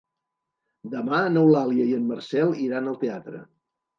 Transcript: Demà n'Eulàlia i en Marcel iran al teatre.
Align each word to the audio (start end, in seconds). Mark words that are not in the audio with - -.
Demà 0.93 1.19
n'Eulàlia 1.33 1.85
i 1.91 1.95
en 1.99 2.09
Marcel 2.13 2.57
iran 2.69 2.93
al 2.93 2.99
teatre. 3.05 3.45